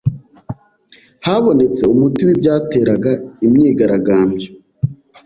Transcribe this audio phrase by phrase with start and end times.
[1.25, 3.11] Habonetse umuti w’ibyateraga
[3.45, 4.49] imyigaragambyo